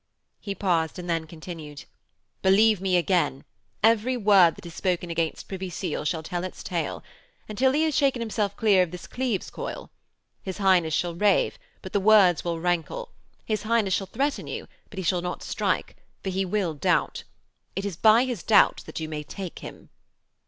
[0.39, 1.83] He paused and then continued:
[2.41, 3.43] 'Believe me again.
[3.83, 7.03] Every word that is spoken against Privy Seal shall tell its tale
[7.47, 9.91] until he hath shaken himself clear of this Cleves coil.
[10.41, 13.09] His Highness shall rave, but the words will rankle.
[13.45, 17.23] His Highness shall threaten you but he shall not strike for he will doubt.
[17.75, 19.89] It is by his doubts that you may take him.'